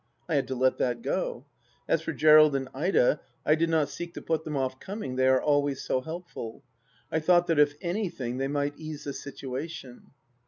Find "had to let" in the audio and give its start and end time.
0.33-0.79